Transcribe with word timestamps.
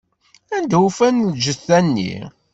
Anda 0.55 0.77
ufan 0.87 1.15
lǧetta-nni? 1.33 2.13